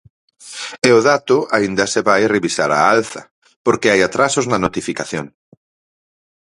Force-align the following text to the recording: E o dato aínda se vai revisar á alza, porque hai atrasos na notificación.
E 0.87 0.89
o 0.97 0.99
dato 1.09 1.37
aínda 1.57 1.83
se 1.93 2.01
vai 2.07 2.21
revisar 2.35 2.69
á 2.77 2.79
alza, 2.95 3.21
porque 3.65 3.91
hai 3.91 4.01
atrasos 4.07 4.45
na 4.51 4.61
notificación. 4.65 5.25